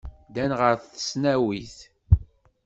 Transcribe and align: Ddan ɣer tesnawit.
Ddan 0.27 0.51
ɣer 0.59 0.75
tesnawit. 0.79 1.77